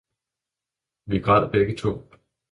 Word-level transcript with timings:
vi 1.07 1.19
græd 1.19 1.51
begge 1.51 1.75
to. 1.77 1.91